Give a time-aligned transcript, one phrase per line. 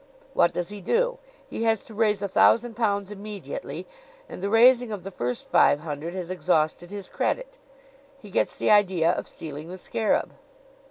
[0.33, 1.19] What does he do?
[1.47, 3.85] He has to raise a thousand pounds immediately,
[4.27, 7.59] and the raising of the first five hundred has exhausted his credit.
[8.17, 10.33] He gets the idea of stealing the scarab!"